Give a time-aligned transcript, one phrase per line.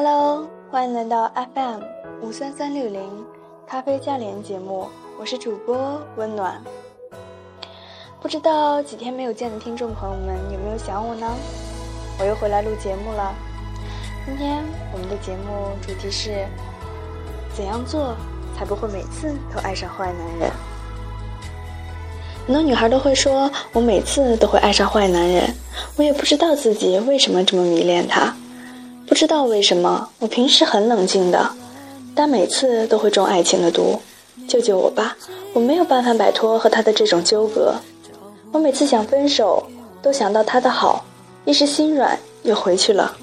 [0.00, 1.80] Hello，欢迎来到 FM
[2.22, 3.02] 五三三六零
[3.66, 4.86] 咖啡加连节目，
[5.18, 6.62] 我是主播温暖。
[8.20, 11.28] 不知道几天没有见的听众朋友们有没有想我呢？
[12.20, 13.34] 我又回来录节目了。
[14.24, 14.62] 今天
[14.92, 16.46] 我们的节目主题是
[17.52, 18.14] 怎样做
[18.56, 20.52] 才不会每次都爱上坏男人？
[22.46, 25.52] 很多女孩都会说，我每次都会爱上坏男人，
[25.96, 28.32] 我也不知道自己为什么这么迷恋他。
[29.18, 31.50] 不知道为什么，我平时很冷静的，
[32.14, 33.98] 但每次都会中爱情的毒。
[34.46, 35.16] 救救我吧！
[35.52, 37.74] 我没有办法摆脱和他的这种纠葛。
[38.52, 39.66] 我每次想分手，
[40.00, 41.04] 都想到他的好，
[41.44, 43.16] 一时心软又回去了。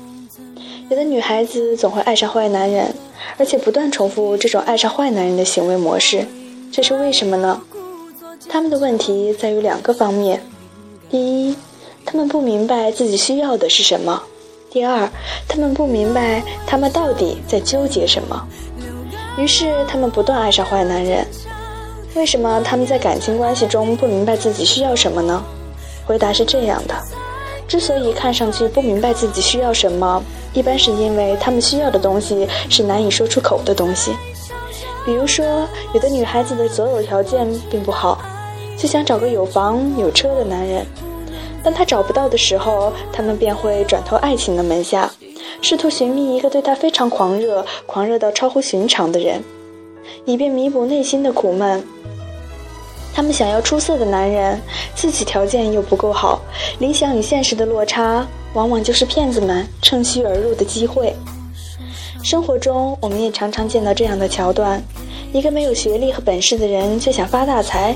[0.89, 2.93] 有的女孩子总会爱上坏男人，
[3.37, 6.27] 而且不断重复这种爱上坏男人的行为模式，
[6.73, 7.61] 这是为什么呢？
[8.49, 10.41] 他们的问题在于两个方面：
[11.09, 11.55] 第一，
[12.05, 14.21] 他们不明白自己需要的是什么。
[14.75, 15.09] 第二，
[15.47, 18.45] 他们不明白他们到底在纠结什么，
[19.37, 21.25] 于是他们不断爱上坏男人。
[22.13, 25.41] 为什么他们在感情关系中不明白自己需要什么呢？
[26.05, 26.93] 回答是这样的：
[27.69, 34.11] 之所以看上去不明白自己需要什么，一般是因为他们需要的东西是难以说出口的东西。
[35.05, 38.21] 比如说，有的女孩子的择偶条件并不好，
[38.77, 40.85] 就想找个有房有车的男人。
[41.65, 45.11] 当他找不到的时候，他们便会转投爱情的门下，
[45.63, 49.43] 试图寻觅一个对他非常狂热、狂热到超乎寻常的人，
[50.25, 51.83] 以便弥补内心的苦闷。
[53.15, 54.61] 他们想要出色的男人，
[54.93, 56.39] 自己条件又不够好，
[56.77, 61.15] 理想与现实的落差，往往就是骗子们趁虚而入的机会。
[62.21, 64.79] 生活中，我们也常常见到这样的桥段：
[65.33, 67.95] 一个没有学历和本事的人却想发大财，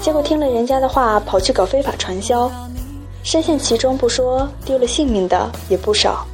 [0.00, 2.50] 结果听了人家的话，跑去搞非法传销。
[3.22, 6.26] 深陷其中不说，丢了性命的也不少。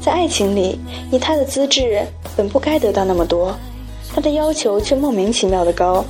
[0.00, 2.04] 在爱情里，以他的资质，
[2.36, 3.54] 本不该得到那么多，
[4.14, 6.04] 他的要求却莫名其妙的高，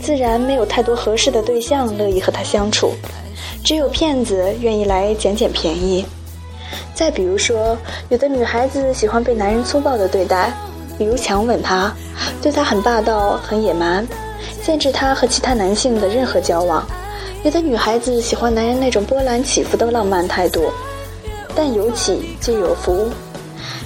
[0.00, 2.92] 自然没有太多合适的对象乐意和他相处，
[3.64, 6.04] 只有骗子愿意来捡捡便宜。
[6.94, 7.76] 再比如说，
[8.10, 10.52] 有的女孩子喜欢被男人粗暴的对待，
[10.98, 11.92] 比如强吻他，
[12.40, 14.06] 对他很霸道、很野蛮，
[14.62, 16.86] 限制他和其他男性的任何交往。
[17.44, 20.70] 有的女孩子喜欢男人那种波澜起伏的浪漫态度，
[21.56, 23.08] 但有起就有伏，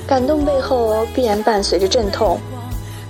[0.07, 2.39] 感动背后必然伴随着阵痛。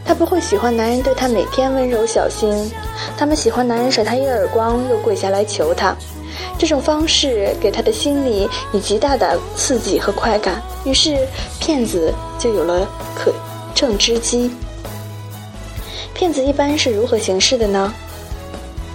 [0.04, 2.70] 她不会喜欢男人对她每天温柔小心，
[3.18, 5.92] 她们喜欢男人甩她一耳光又跪下来求她。
[6.56, 11.26] 这种方式给她的心里以极大的刺激和快感，于是
[11.58, 12.86] 骗子就有了
[13.16, 13.32] 可
[13.74, 14.52] 乘之机。
[16.14, 17.92] 骗子一般是如何行事的呢？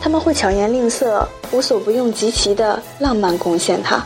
[0.01, 1.27] 他们会巧言令色。
[1.53, 4.01] 无所不用其极的浪漫贡献他，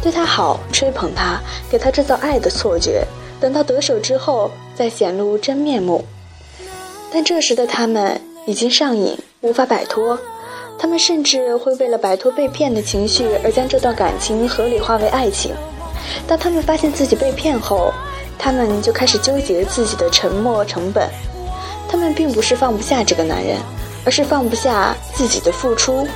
[0.00, 3.04] 对他好，吹捧他，给他制造爱的错觉。
[3.40, 6.04] 等到得手之后，再显露真面目。
[7.12, 10.16] 但这时的他们已经上瘾，无法摆脱。
[10.78, 15.52] 他们甚至会为了摆脱被骗的情绪，而将这段感情合理化为爱情。
[16.28, 17.92] 当他们发现自己被骗后，
[18.38, 21.10] 他们就开始纠结自己的沉默成本。
[21.88, 23.56] 他们并不是放不下这个男人。
[24.04, 26.06] 而是放不下自己的付出，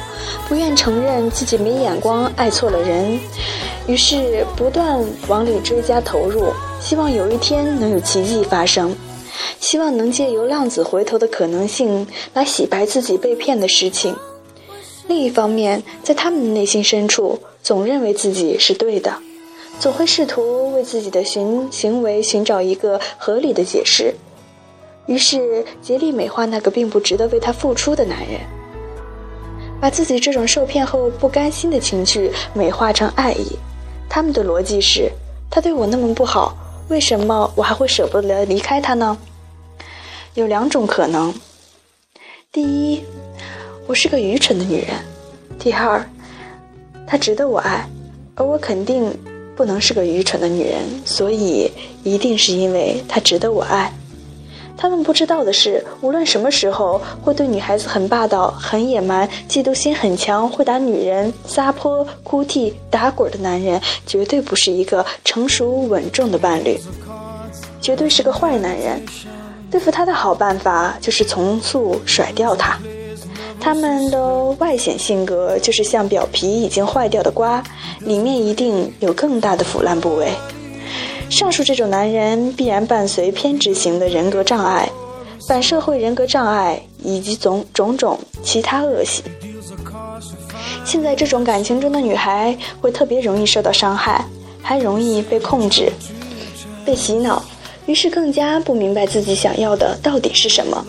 [0.48, 3.18] 不愿承认自己没眼光，爱错了人，
[3.86, 4.98] 于是不断
[5.28, 8.94] 往里追加投入，希望有一天能有奇迹发生，
[9.60, 14.16] 希望能借由浪子回头的可能性来洗白自己被骗的事情。
[15.06, 19.14] 另一方面，在他们的内心深处，总认为自己是对的，
[19.78, 24.14] 总会试图为自己的寻行为寻找一个合理的解释。
[25.06, 28.40] 于是竭力美化那个并不值得为他付出的男人，
[29.80, 33.56] 把自己这种受骗后不甘心的情绪美化成爱意。
[34.08, 35.10] 他们的逻辑是：
[35.50, 36.56] 他对我那么不好，
[36.88, 39.16] 为什么我还会舍不得离开他呢？
[40.34, 41.32] 有两种可能：
[42.50, 43.02] 第一，
[43.86, 44.94] 我是个愚蠢的女人；
[45.58, 46.04] 第二，
[47.06, 47.88] 他值得我爱，
[48.34, 49.16] 而我肯定
[49.54, 51.70] 不能是个愚蠢的女人，所以
[52.02, 53.92] 一定是因为他值得我爱。
[54.76, 66.78] 他们不知道的是，无论什么时候会对女孩子很霸道、很野蛮、嫉妒心很强、会打女人、撒泼、哭泣、打滚的男人，绝对不是一个成熟稳重的伴侣，
[67.80, 69.02] 绝对是个坏男人。
[69.70, 72.78] 对付他的好办法就是从速甩掉他。
[73.58, 77.62] 他们的外显性格就是像表皮已经坏掉的瓜，
[78.00, 80.30] 里面一定有更大的腐烂部位。
[81.28, 84.88] 上述这种男人必然伴随偏执型的人格障碍、
[85.46, 89.22] 反社会人格障碍以及种种种其他恶习。
[90.84, 94.24] 现在这种感情中的女孩会特别容易受到伤害，
[94.62, 95.92] 还容易被控制。
[96.84, 97.44] 被洗脑，
[97.86, 100.86] 于是更加不明白自己想要的到底是什么。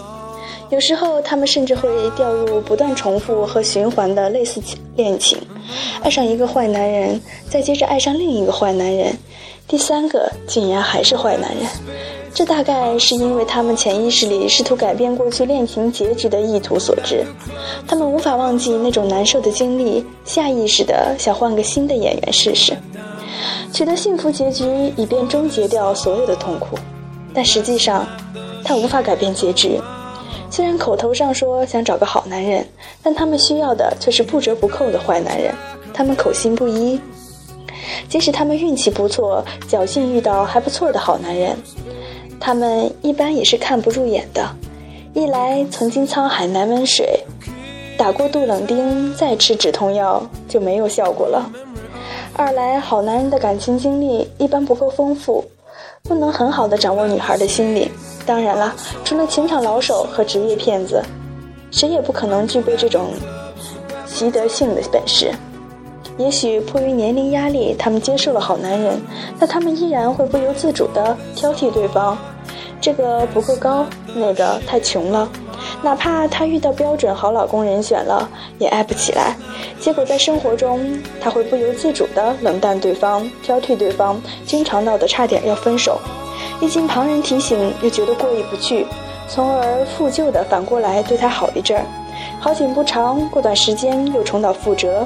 [0.70, 4.62] 有时候，他们甚至会掉入不断重复和循环的类似
[4.96, 5.38] 恋情，
[6.04, 7.20] 爱上一个坏男人，
[7.50, 9.16] 再接着爱上另一个坏男人，
[9.66, 11.66] 第三个竟然还是坏男人。
[12.34, 17.26] 这大概是因为他们潜意识里试图改变过去恋情结局的意图所致。
[17.88, 22.78] 他们无法忘记那种难受的经历，下意识的想换个新的演员试试，
[23.74, 26.78] 取得幸福结局，以便终结掉所有的痛苦。
[27.34, 28.06] 但实际上，
[28.64, 29.80] 他无法改变结局。
[30.58, 32.66] 虽然口头上说想找个好男人，
[33.04, 35.54] 但他们需要的却是不折不扣的坏男人。
[35.94, 37.00] 他们口心不一，
[38.10, 41.56] 即使他们运气不错，侥幸遇到还不错的好男人，
[42.40, 44.50] 他们一般也是看不入眼的。
[45.14, 47.24] 一来曾经沧海难为水，
[47.96, 51.52] 打过杜冷丁再吃止痛药就没有效果了；
[52.34, 55.46] 二来好男人的感情经历一般不够丰富，
[56.02, 57.92] 不能很好的掌握女孩的心理。
[58.28, 58.76] 当然了，
[59.06, 61.02] 除了情场老手和职业骗子，
[61.72, 63.12] 谁也不可能具备这种
[64.06, 65.32] 习得性的本事。
[66.18, 69.00] 也许迫于年龄压力，他们接受了好男人，
[69.40, 72.18] 但他们依然会不由自主地挑剔对方。
[72.82, 75.30] 这个不够高，那个太穷了。
[75.82, 78.28] 哪怕他遇到标准好老公人选了，
[78.60, 79.38] 也爱不起来。
[79.80, 86.00] 结果在生活中，他会不由自主地冷淡对方，挑剔对方，经常闹得差点要分手。
[86.60, 88.86] 一经旁人提醒，又觉得过意不去，
[89.28, 91.86] 从而复旧的反过来对他好一阵儿，
[92.40, 95.06] 好景不长，过段时间又重蹈覆辙。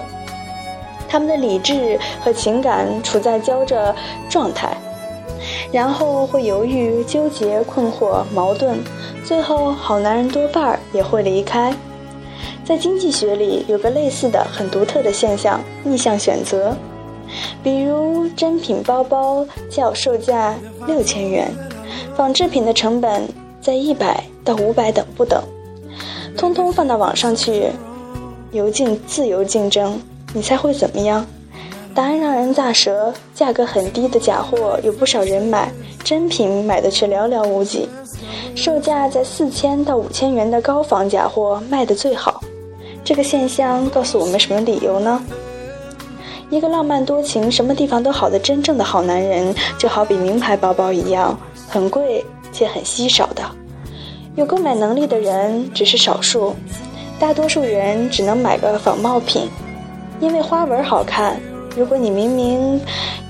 [1.09, 3.93] 他们的理智和情感处在交着
[4.29, 4.75] 状态，
[5.73, 8.77] 然后会犹豫、纠结、困惑、矛盾，
[9.25, 11.73] 最后好男人多半也会离开。
[12.63, 16.73] 在经济学里，有个类似的很独特的现象——逆向选择。
[17.63, 20.55] 比如真品包包较售价
[20.87, 21.51] 六千元，
[22.15, 23.27] 仿制品的成本
[23.61, 25.41] 在一百到五百等不等，
[26.37, 27.69] 通通放到网上去，
[28.51, 29.99] 由竞自由竞争，
[30.33, 31.25] 你猜会怎么样？
[31.93, 35.71] 答案让人咋舌，价格很低的假货有不少人买，
[36.03, 37.89] 真品买的却寥寥无几，
[38.55, 42.41] 售价在四千到五千元的高仿假货卖的最好。
[43.03, 45.21] 这个现象告诉我们什么理由呢？
[46.51, 51.35] 一个浪漫多情、什么地方都好的真正的好男人，就好比名牌包包一样，
[51.69, 53.41] 很贵且很稀少的。
[54.35, 56.53] 有购买能力的人只是少数，
[57.17, 59.49] 大多数人只能买个仿冒品，
[60.19, 61.39] 因为花纹好看。
[61.77, 62.81] 如果你明明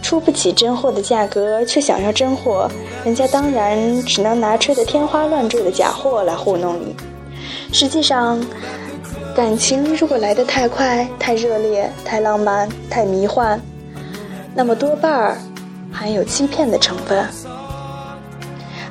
[0.01, 2.67] 出不起真货的价格，却想要真货，
[3.05, 6.95] 人家当然只能拿吹得天花乱坠的假货来糊弄你。
[7.71, 8.43] 实际上，
[9.33, 13.57] 感情如果来得太快、太热烈、太浪漫、太迷幻，
[14.53, 15.37] 那么多半儿
[15.89, 17.25] 含有欺骗的成分。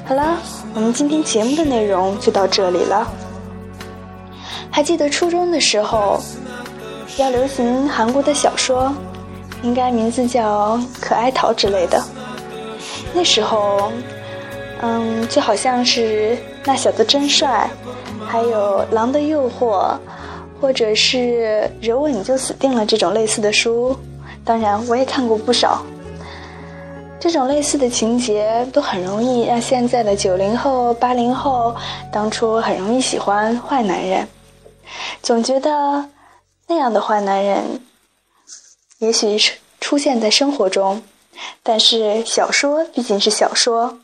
[0.07, 0.39] 好了，
[0.75, 3.07] 我们今天节目的内容就到这里了。
[4.71, 6.19] 还记得初中的时候，
[7.19, 8.91] 要流行韩国的小说，
[9.63, 12.03] 应该名字叫《可爱桃》之类的。
[13.13, 13.93] 那时候，
[14.81, 17.69] 嗯，就好像是那小子真帅，
[18.27, 19.95] 还有《狼的诱惑》。
[20.61, 23.97] 或者是惹我你就死定了这种类似的书，
[24.45, 25.83] 当然我也看过不少。
[27.19, 31.75] 这种类似的情节都很容易让现在的九零后、八零后
[32.13, 34.27] 当初很容易喜欢坏男人，
[35.23, 36.09] 总觉得
[36.67, 37.81] 那样的坏男人
[38.99, 41.03] 也许是出现在生活中，
[41.63, 43.99] 但是小说毕竟是小说，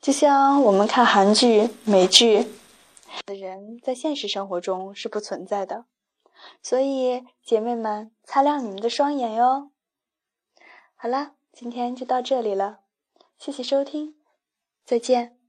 [0.00, 2.46] 就像我们看韩剧、美剧。
[3.26, 5.86] 的人在现实生活中是不存在的，
[6.62, 9.70] 所以姐妹们擦亮你们的双眼哟。
[10.94, 12.80] 好啦，今天就到这里了，
[13.38, 14.16] 谢谢收听，
[14.84, 15.43] 再见。